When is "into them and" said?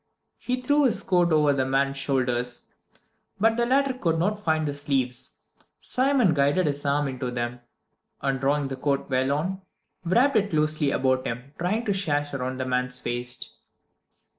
7.09-8.39